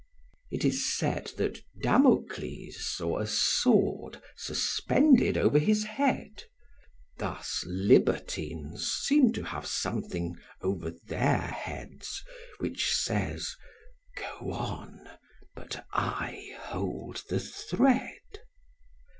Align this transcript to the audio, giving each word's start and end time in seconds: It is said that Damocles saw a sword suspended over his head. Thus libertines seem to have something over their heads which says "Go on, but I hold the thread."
It 0.49 0.65
is 0.65 0.97
said 0.97 1.27
that 1.37 1.61
Damocles 1.79 2.77
saw 2.83 3.19
a 3.19 3.27
sword 3.27 4.19
suspended 4.35 5.37
over 5.37 5.59
his 5.59 5.83
head. 5.83 6.45
Thus 7.19 7.63
libertines 7.67 8.91
seem 8.91 9.31
to 9.33 9.43
have 9.43 9.67
something 9.67 10.37
over 10.63 10.89
their 11.05 11.37
heads 11.37 12.23
which 12.57 12.91
says 12.95 13.55
"Go 14.17 14.51
on, 14.53 15.07
but 15.53 15.85
I 15.93 16.57
hold 16.71 17.21
the 17.29 17.39
thread." 17.39 18.25